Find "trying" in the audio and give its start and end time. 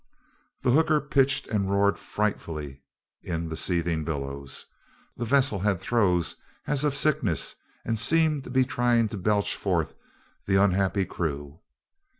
8.63-9.09